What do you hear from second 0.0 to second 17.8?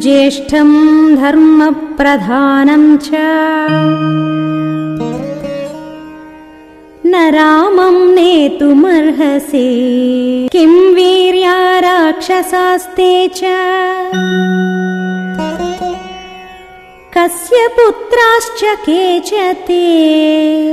ज्येष्ठम् धर्मप्रधानम् च। न रामम् नेतुमर्हसि किं वीर्या राक्षसास्ते च। कस्य